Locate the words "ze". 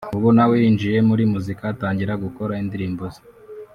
3.13-3.21